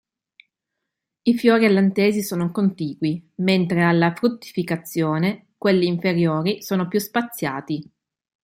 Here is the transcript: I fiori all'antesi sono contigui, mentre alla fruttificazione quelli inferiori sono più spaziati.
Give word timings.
I 1.21 1.35
fiori 1.37 1.65
all'antesi 1.65 2.23
sono 2.23 2.49
contigui, 2.49 3.23
mentre 3.35 3.83
alla 3.83 4.11
fruttificazione 4.15 5.49
quelli 5.59 5.85
inferiori 5.85 6.63
sono 6.63 6.87
più 6.87 6.97
spaziati. 6.97 7.87